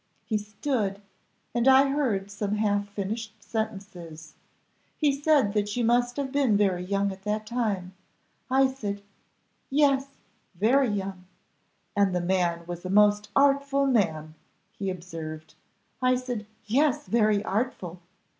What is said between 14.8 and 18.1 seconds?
observed; I said. 'Yes, very artful.